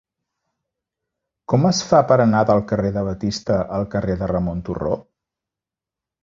[1.53, 4.97] Com es fa per anar del carrer de Batista al carrer de Ramon Turró?